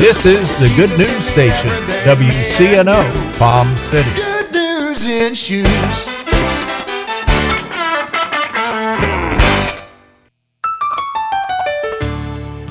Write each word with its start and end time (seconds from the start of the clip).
This 0.00 0.24
is 0.24 0.48
the 0.58 0.74
Good 0.76 0.98
News 0.98 1.24
Station, 1.26 1.68
WCNO, 2.08 3.38
Palm 3.38 3.76
City. 3.76 4.10
Good 4.14 4.50
news 4.50 5.06
in 5.06 5.34
shoes. 5.34 6.06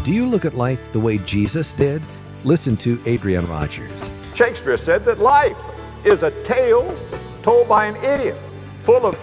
Do 0.04 0.12
you 0.12 0.26
look 0.26 0.44
at 0.44 0.56
life 0.56 0.92
the 0.92 1.00
way 1.00 1.20
Jesus 1.20 1.72
did? 1.74 2.02
Listen 2.46 2.76
to 2.78 3.00
Adrian 3.06 3.48
Rogers. 3.48 4.10
Shakespeare 4.34 4.76
said 4.76 5.06
that 5.06 5.20
life 5.20 5.56
is 6.04 6.24
a 6.24 6.32
tale 6.44 6.98
told 7.44 7.70
by 7.70 7.86
an 7.86 7.96
idiot, 7.98 8.40
full 8.82 9.06
of 9.06 9.16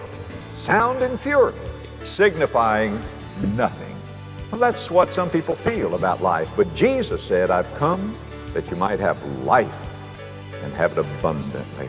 sound 0.55 1.01
and 1.01 1.19
fury, 1.19 1.53
signifying 2.05 2.97
nothing. 3.57 3.86
Well, 4.57 4.71
that's 4.71 4.89
what 4.89 5.13
some 5.13 5.29
people 5.29 5.53
feel 5.53 5.93
about 5.93 6.23
life. 6.23 6.49
But 6.55 6.73
Jesus 6.73 7.21
said, 7.21 7.51
I've 7.51 7.71
come 7.75 8.17
that 8.53 8.71
you 8.71 8.75
might 8.75 8.99
have 8.99 9.23
life 9.43 9.99
and 10.63 10.73
have 10.73 10.93
it 10.93 10.97
abundantly. 10.97 11.87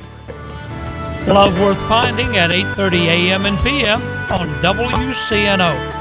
Love 1.26 1.58
Worth 1.62 1.80
Finding 1.88 2.36
at 2.36 2.50
8:30 2.50 3.06
a.m. 3.06 3.46
and 3.46 3.58
p.m. 3.60 4.02
on 4.30 4.48
WCNO. 4.60 5.97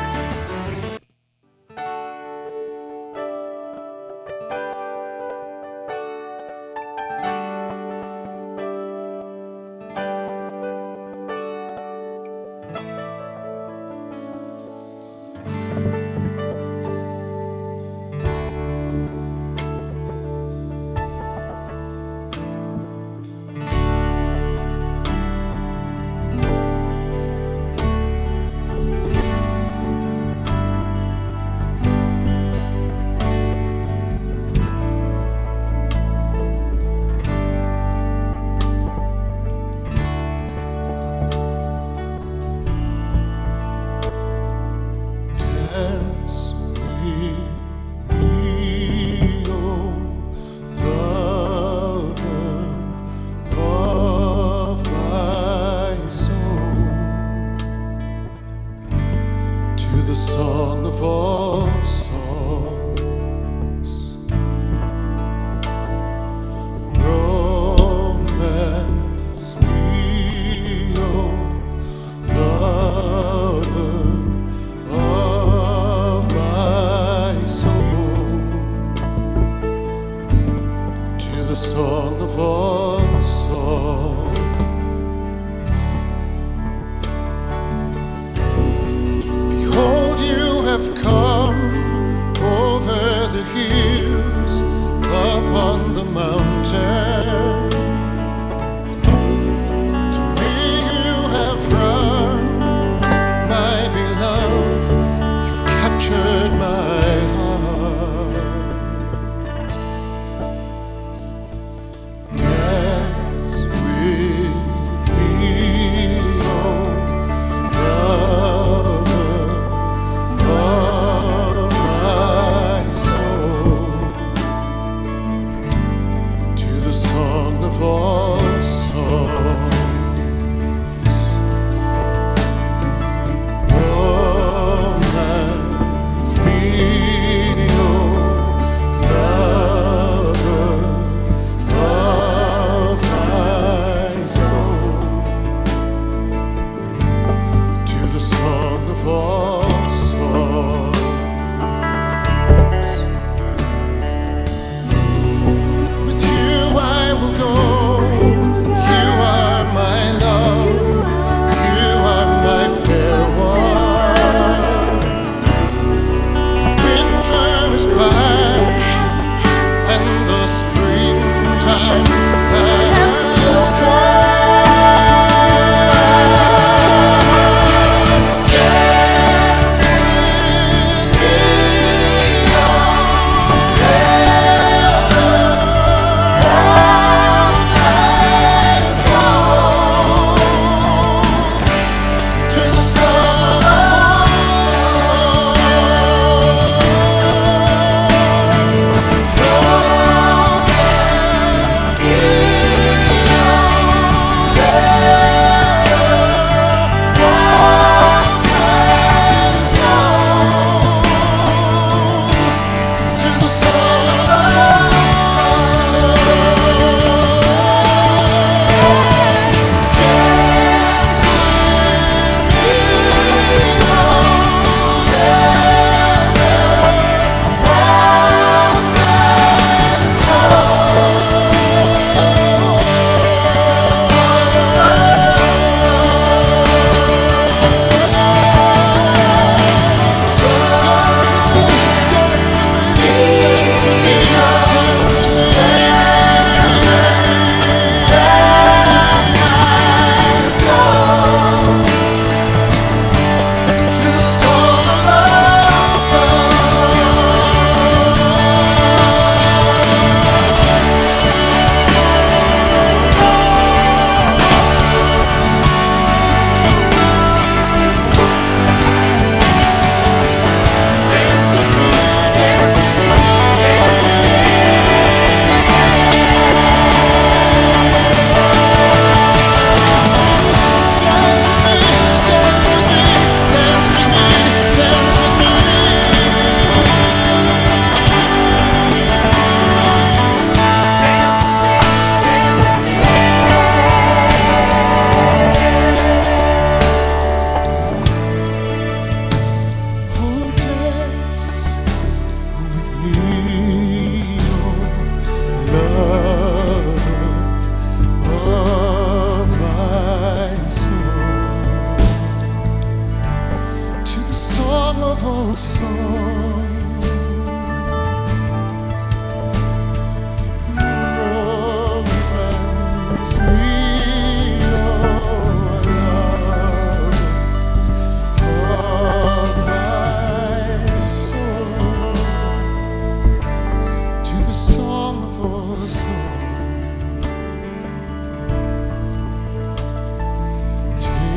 The 60.07 60.15
song 60.15 60.85
of 60.85 61.03
all 61.03 61.67
songs. 61.83 62.76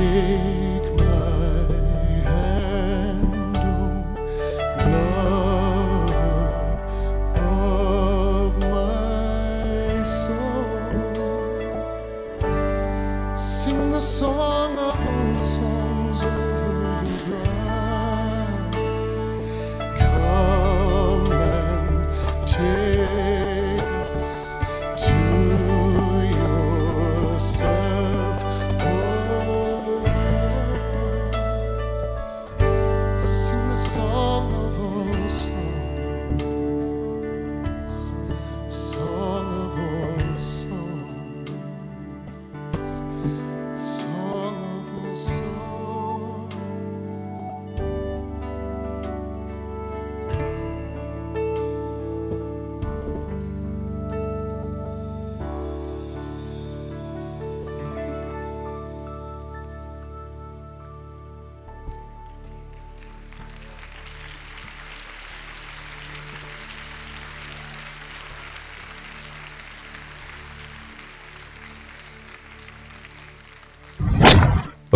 day. 0.00 0.69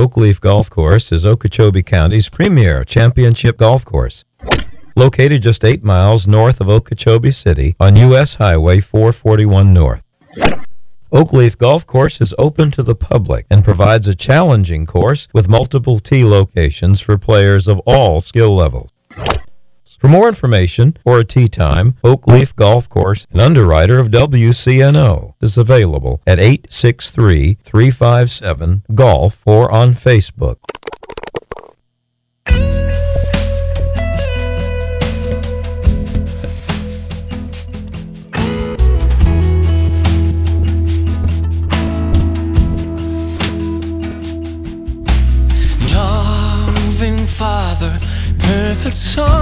Oakleaf 0.04 0.38
Golf 0.38 0.68
Course 0.68 1.12
is 1.12 1.24
Okeechobee 1.24 1.82
County's 1.82 2.28
premier 2.28 2.84
championship 2.84 3.56
golf 3.56 3.86
course. 3.86 4.22
Located 4.96 5.40
just 5.40 5.64
eight 5.64 5.82
miles 5.82 6.26
north 6.28 6.60
of 6.60 6.68
Okeechobee 6.68 7.30
City 7.30 7.74
on 7.80 7.96
U.S. 7.96 8.34
Highway 8.34 8.80
441 8.80 9.72
North. 9.72 10.04
Oakleaf 11.10 11.56
Golf 11.56 11.86
Course 11.86 12.20
is 12.20 12.34
open 12.36 12.70
to 12.72 12.82
the 12.82 12.94
public 12.94 13.46
and 13.48 13.64
provides 13.64 14.06
a 14.06 14.14
challenging 14.14 14.84
course 14.84 15.26
with 15.32 15.48
multiple 15.48 15.98
tee 15.98 16.22
locations 16.22 17.00
for 17.00 17.16
players 17.16 17.66
of 17.66 17.78
all 17.86 18.20
skill 18.20 18.54
levels. 18.54 18.92
For 20.04 20.08
more 20.08 20.28
information 20.28 20.98
or 21.06 21.20
a 21.20 21.24
tee 21.24 21.48
time, 21.48 21.96
Oak 22.04 22.26
Leaf 22.26 22.54
Golf 22.54 22.90
Course, 22.90 23.26
an 23.32 23.40
underwriter 23.40 23.98
of 23.98 24.08
WCNO, 24.08 25.32
is 25.40 25.56
available 25.56 26.20
at 26.26 26.38
863 26.38 27.54
357 27.62 28.82
Golf 28.94 29.40
or 29.46 29.72
on 29.72 29.94
Facebook. 29.94 30.56
Loving 45.94 47.26
Father, 47.26 47.98
perfect 48.38 48.98
Son. 48.98 49.33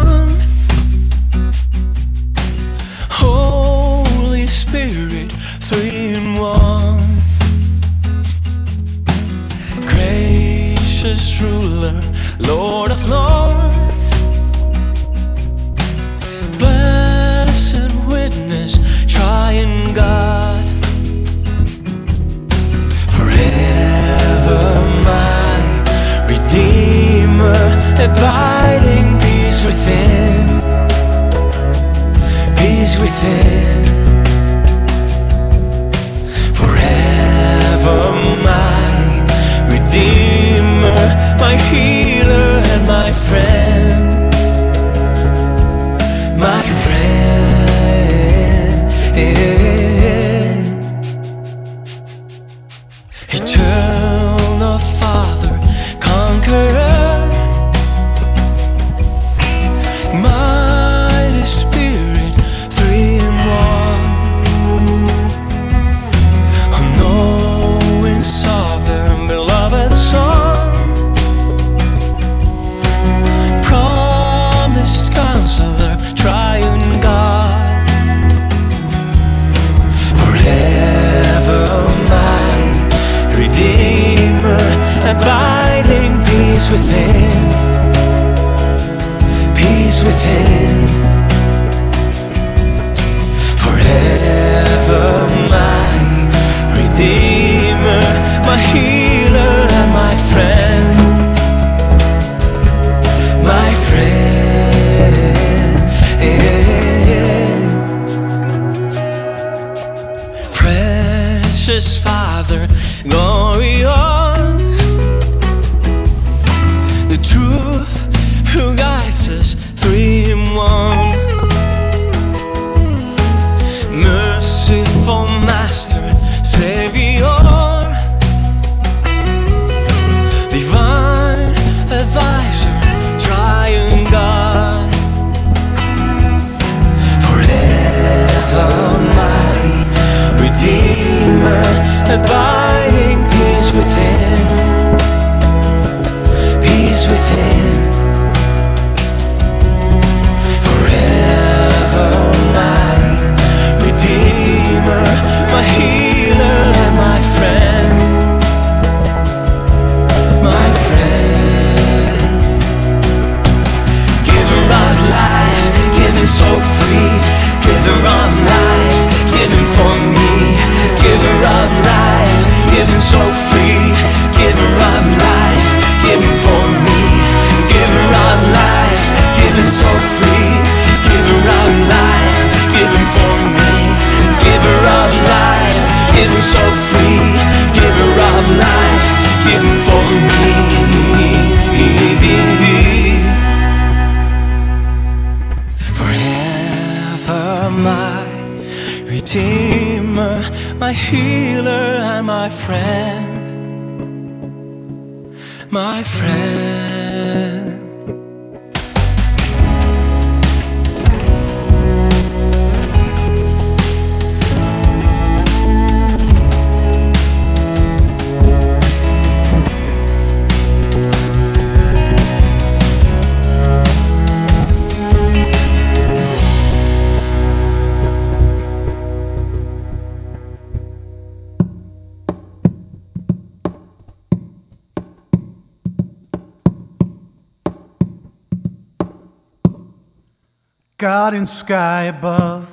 God 241.03 241.35
in 241.35 241.49
sky 241.49 242.05
above, 242.05 242.65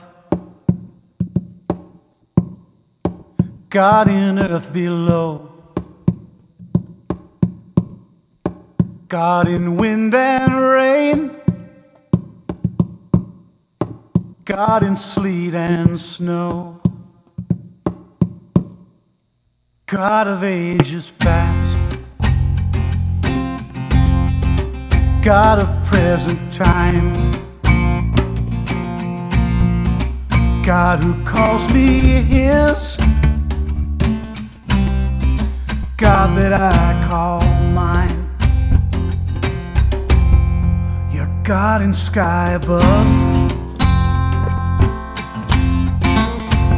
God 3.71 4.07
in 4.07 4.37
earth 4.37 4.71
below, 4.71 5.49
God 9.07 9.47
in 9.47 9.77
wind 9.77 10.13
and 10.13 10.61
rain, 10.61 11.31
God 14.45 14.83
in 14.83 14.95
sleet 14.95 15.55
and 15.55 15.99
snow, 15.99 16.79
God 19.87 20.27
of 20.27 20.43
ages 20.43 21.11
past. 21.17 21.79
God 25.23 25.57
of 25.57 25.87
present 25.87 26.53
time. 26.53 27.48
God 30.69 31.03
who 31.03 31.25
calls 31.25 31.67
me 31.73 32.21
His. 32.21 32.95
God 35.97 36.37
that 36.37 36.53
I 36.53 37.07
call 37.07 37.41
mine. 37.73 38.29
You're 41.11 41.41
God 41.43 41.81
in 41.81 41.91
sky 41.91 42.51
above, 42.51 43.07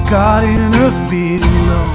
God 0.09 0.45
in 0.45 0.73
earth 0.83 1.09
below. 1.09 1.91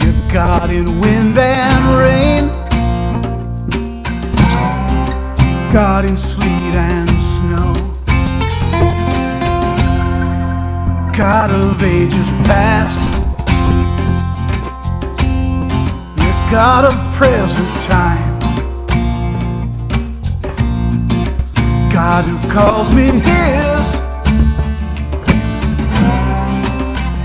You're 0.00 0.32
God 0.32 0.70
in 0.70 0.86
wind 1.00 1.36
and 1.36 1.84
rain, 1.98 2.48
God 5.70 6.06
in 6.06 6.16
sleet 6.16 6.74
and 6.74 7.10
snow. 7.20 7.79
God 11.16 11.50
of 11.50 11.82
ages 11.82 12.28
past. 12.46 13.00
God 16.50 16.84
of 16.84 17.14
present 17.14 17.68
time. 17.84 18.38
God 21.92 22.24
who 22.24 22.50
calls 22.50 22.94
me 22.94 23.06
His. 23.06 23.96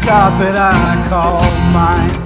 God 0.05 0.41
that 0.41 0.55
I 0.57 1.07
call 1.09 1.41
mine. 1.71 2.24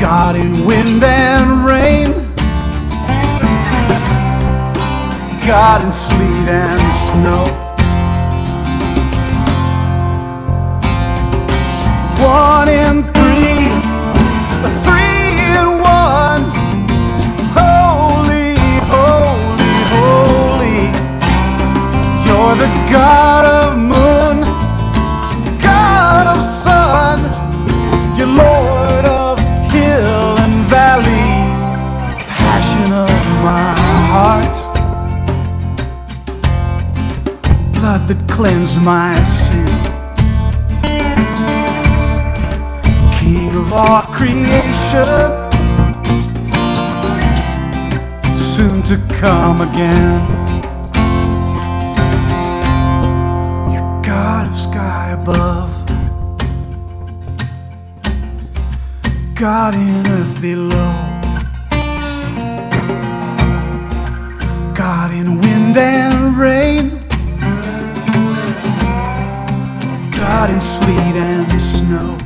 God 0.00 0.36
in 0.36 0.64
wind 0.64 1.02
and 1.02 1.66
rain, 1.66 2.06
God 5.46 5.82
in 5.84 5.92
sleet 5.92 6.48
and 6.48 6.80
snow. 7.10 7.44
One 12.22 12.68
in 12.68 13.02
three, 13.02 13.68
three 14.84 15.30
in 15.56 15.68
one. 15.82 16.44
Holy, 17.58 18.54
holy, 18.94 19.74
holy. 19.94 20.82
You're 22.26 22.56
the 22.56 22.70
God 22.92 23.44
of 23.46 23.67
Cleansed 38.38 38.80
my 38.82 39.14
sin. 39.24 39.66
King 43.18 43.50
of 43.56 43.72
all 43.72 44.02
creation. 44.02 45.48
soon 48.58 48.82
to 48.82 48.96
come 49.20 49.60
again. 49.60 50.20
You're 53.72 54.02
God 54.02 54.48
of 54.48 54.58
sky 54.58 55.16
above, 55.20 55.70
God 59.36 59.74
in 59.74 60.06
earth 60.08 60.40
below, 60.40 60.92
God 64.74 65.12
in 65.12 65.40
wind 65.40 65.76
and 65.76 66.36
rain, 66.36 66.97
God 70.30 70.50
in 70.50 70.60
and 71.16 71.50
snow. 71.58 72.18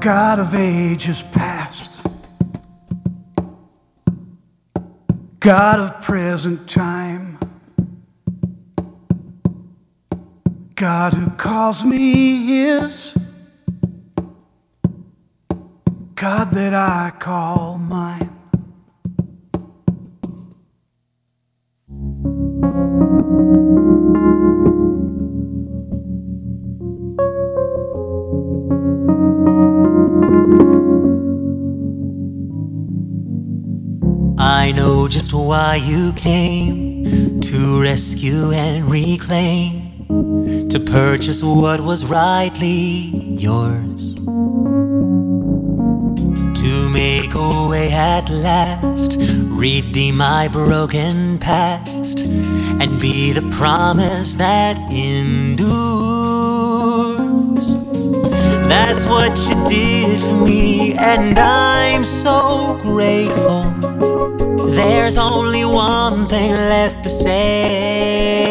God 0.00 0.38
of 0.38 0.54
ages 0.54 1.22
past, 1.22 2.00
God 5.40 5.80
of 5.80 6.00
present 6.02 6.68
time, 6.70 7.36
God 10.76 11.14
who 11.14 11.30
calls 11.30 11.84
me 11.84 12.46
His, 12.46 13.18
God 16.14 16.52
that 16.52 16.74
I 16.74 17.10
call 17.18 17.76
mine. 17.76 18.39
I 34.60 34.72
know 34.72 35.08
just 35.08 35.32
why 35.32 35.80
you 35.82 36.12
came 36.12 37.40
to 37.40 37.80
rescue 37.80 38.52
and 38.52 38.84
reclaim, 38.84 40.06
to 40.68 40.78
purchase 40.78 41.42
what 41.42 41.80
was 41.80 42.04
rightly 42.04 43.08
yours, 43.40 44.14
to 46.62 46.90
make 46.92 47.34
a 47.34 47.68
way 47.70 47.90
at 47.90 48.28
last, 48.28 49.16
redeem 49.48 50.18
my 50.18 50.46
broken 50.46 51.38
past, 51.38 52.20
and 52.20 53.00
be 53.00 53.32
the 53.32 53.48
promise 53.56 54.34
that 54.34 54.76
endures. 54.92 55.70
That's 58.68 59.06
what 59.06 59.38
you 59.48 59.64
did 59.64 60.20
for 60.20 60.44
me, 60.44 60.92
and 60.98 61.38
I'm 61.38 62.04
so 62.04 62.78
grateful. 62.82 64.09
There's 64.70 65.18
only 65.18 65.64
one 65.64 66.26
thing 66.28 66.52
left 66.52 67.02
to 67.04 67.10
say. 67.10 68.50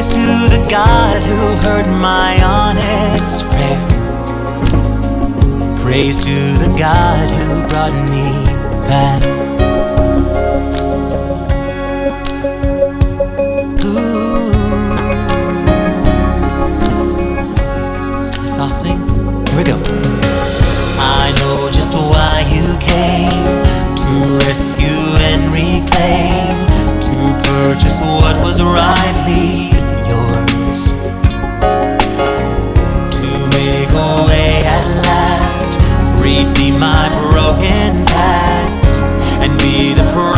praise 0.02 0.16
to 0.16 0.58
the 0.58 0.68
God 0.68 1.22
who 1.22 1.38
heard 1.68 1.86
my 2.02 2.36
honest 2.44 3.46
prayer. 3.52 3.88
Praise 5.78 6.20
to 6.22 6.38
the 6.58 6.76
God 6.76 7.30
who 7.30 7.62
brought 7.70 7.94
me 8.10 8.26
back. 8.90 9.22
Ooh. 13.86 14.52
Let's 18.42 18.58
all 18.58 18.70
sing. 18.70 18.98
Here 19.50 19.58
we 19.58 19.64
go. 19.64 19.78
I 20.98 21.32
know 21.38 21.70
just 21.72 21.94
why 21.94 22.44
you 22.50 22.66
came 22.80 23.46
to 24.02 24.38
rescue 24.48 25.04
and 25.30 25.54
reclaim 25.54 26.58
to 27.02 27.50
purchase 27.52 28.00
what 28.00 28.36
was 28.44 28.64
rightly 28.64 29.91
yours 30.12 30.82
to 33.18 33.30
make 33.58 33.92
a 34.08 34.12
way 34.28 34.52
at 34.76 34.86
last. 35.08 35.72
Redeem 36.22 36.80
my 36.80 37.08
broken 37.32 38.06
past 38.06 38.96
and 39.44 39.52
be 39.60 39.94
the. 39.94 40.31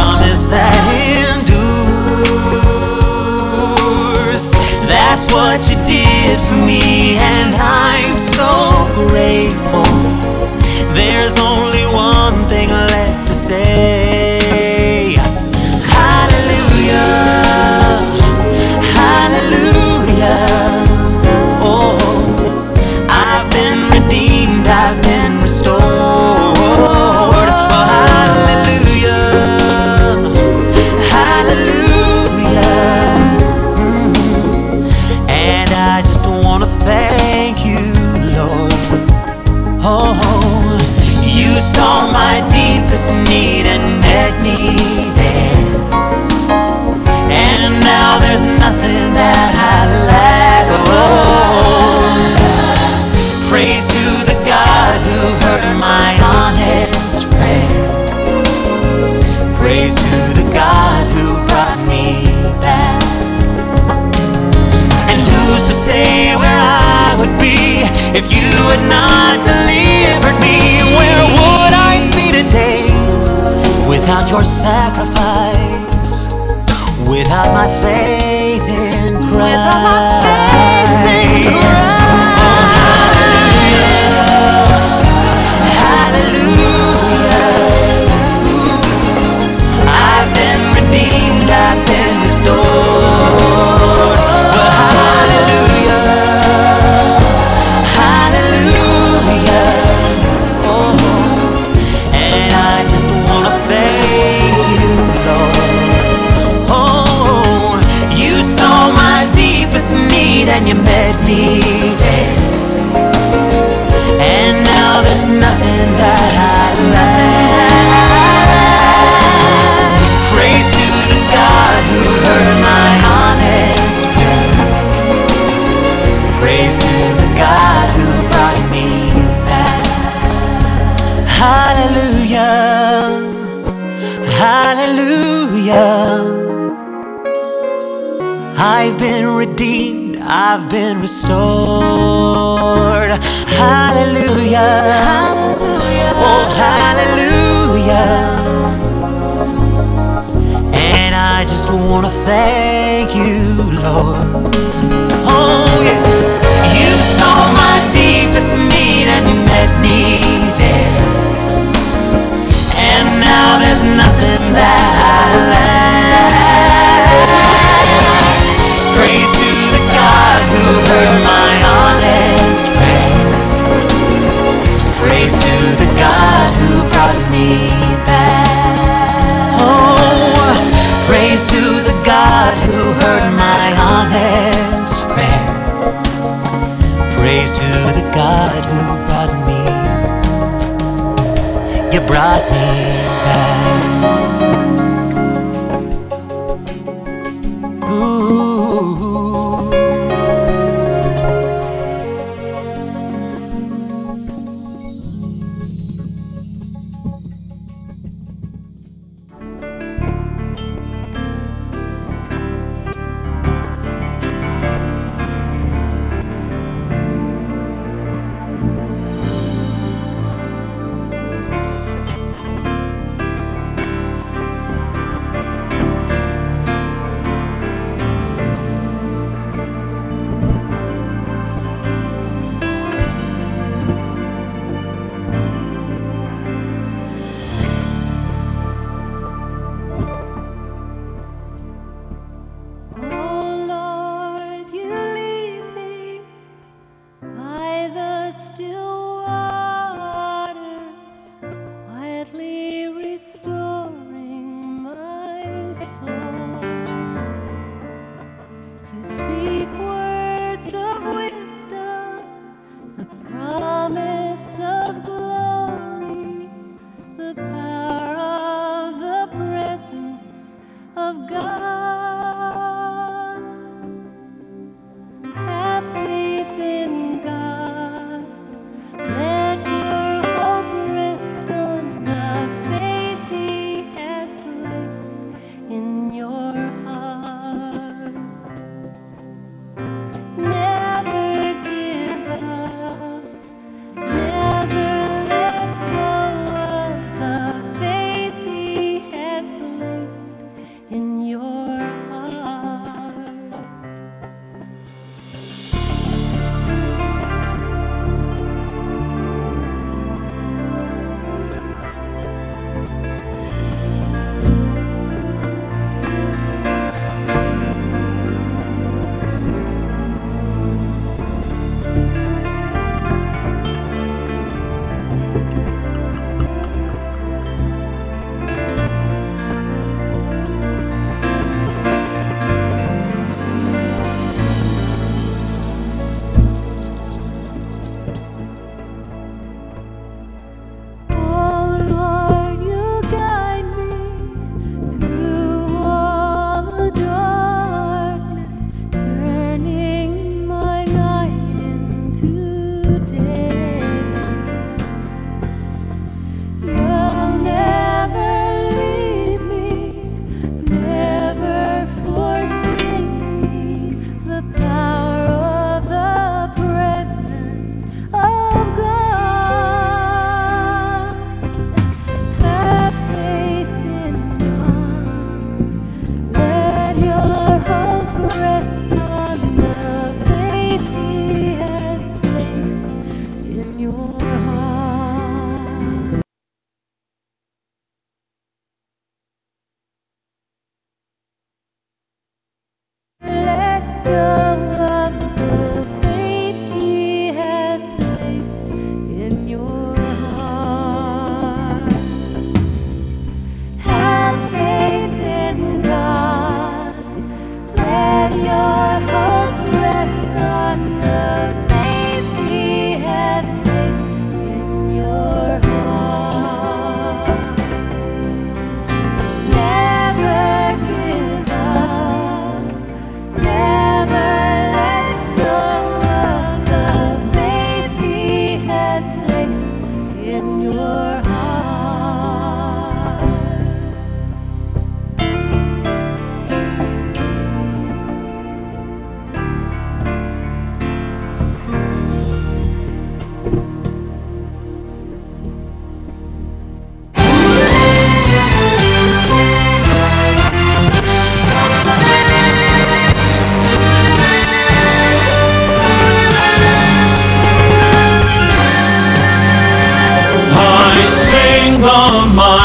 ti. 192.50 193.03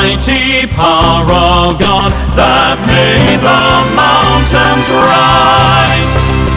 Mighty 0.08 0.66
power 0.72 1.28
of 1.28 1.76
God 1.76 2.08
that 2.32 2.80
made 2.88 3.40
the 3.44 3.64
mountains 3.92 4.88
rise, 5.04 6.12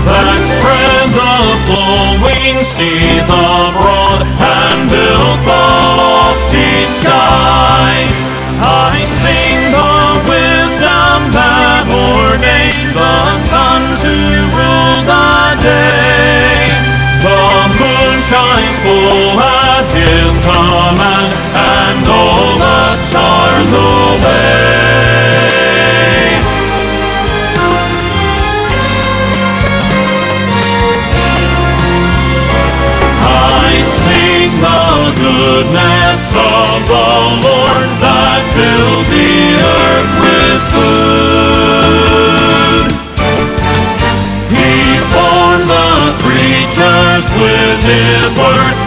that 0.08 0.40
spread 0.40 1.12
the 1.12 1.36
flowing 1.68 2.64
seas 2.64 3.28
abroad 3.28 4.24
and 4.24 4.88
built 4.88 5.40
the 5.44 5.68
lofty 6.00 6.88
skies. 6.96 8.16
I 8.64 9.04
sing 9.20 9.60
the 9.76 10.00
wisdom 10.32 11.36
that 11.36 11.92
ordained 11.92 12.96
the 12.96 13.36
sun 13.52 14.00
to 14.00 14.16
rule 14.56 15.04
the 15.04 15.60
day. 15.60 16.72
The 17.20 17.44
moon 17.76 18.16
shines 18.16 18.78
full 18.80 19.36
at 19.44 19.92
his 19.92 20.40
command, 20.40 21.36
and 21.52 22.08
all 22.08 22.56
the 22.56 22.96
stars 22.96 23.41
obey. 23.70 24.42
I 33.22 33.78
sing 33.86 34.50
the 34.58 35.14
goodness 35.22 36.34
of 36.34 36.90
the 36.90 37.14
Lord 37.46 37.90
that 38.02 38.42
filled 38.58 39.06
the 39.14 39.62
earth 39.62 40.14
with 40.26 40.62
food. 40.74 42.90
He 44.50 44.98
formed 45.14 45.70
the 45.70 46.18
creatures 46.26 47.30
with 47.38 47.78
his 47.86 48.34
word 48.42 48.78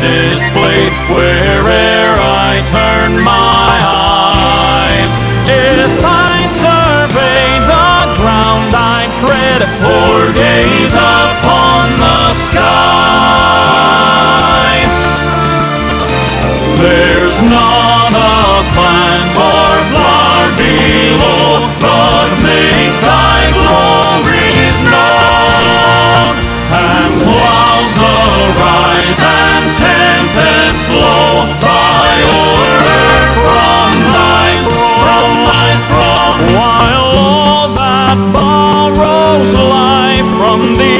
displayed 0.00 0.92
where'er 1.08 2.16
I 2.20 2.62
turn 2.66 3.22
my 3.24 3.78
eye. 3.80 5.00
If 5.48 6.04
I 6.04 6.46
survey 6.46 7.58
the 7.72 8.14
ground 8.20 8.74
I 8.74 9.08
tread, 9.20 9.62
or 9.84 10.32
gaze 10.32 10.96
upon 10.96 11.96
the 11.98 12.32
sky, 12.32 13.66
there's 16.76 17.42
not 17.42 18.12
a 18.12 18.62
plant 18.76 19.32
or 19.38 19.80
flower 19.90 20.48
below. 20.56 21.55
someday 40.56 40.95